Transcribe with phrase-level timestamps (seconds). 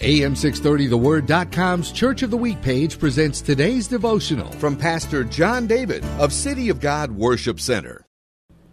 [0.00, 6.68] AM630TheWord.com's Church of the Week page presents today's devotional from Pastor Jon David of City
[6.68, 8.04] of God Worship Center.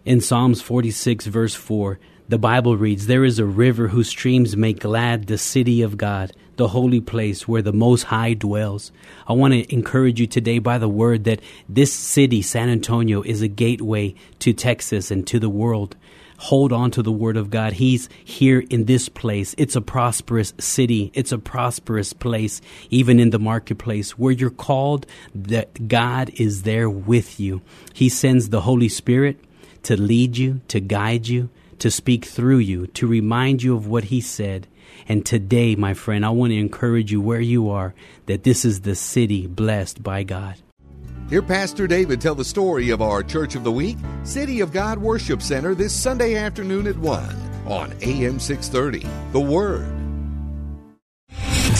[0.04, 4.80] In Psalms 46, verse 4, the Bible reads, There is a river whose streams make
[4.80, 8.92] glad the city of God, the holy place where the Most High dwells.
[9.26, 13.42] I want to encourage you today by the word that this city, San Antonio, is
[13.42, 15.96] a gateway to Texas and to the world
[16.42, 17.74] hold on to the word of God.
[17.74, 19.54] He's here in this place.
[19.58, 21.12] It's a prosperous city.
[21.14, 22.60] It's a prosperous place,
[22.90, 27.62] even in the marketplace where you're called that God is there with you.
[27.94, 29.38] He sends the Holy Spirit
[29.84, 34.04] to lead you, to guide you, to speak through you, to remind you of what
[34.04, 34.66] he said.
[35.08, 37.94] And today, my friend, I want to encourage you where you are
[38.26, 40.56] that this is the city blessed by God.
[41.28, 44.98] Hear Pastor David tell the story of our Church of the Week, City of God
[44.98, 49.08] Worship Center, this Sunday afternoon at 1 on AM 630.
[49.32, 50.01] The Word.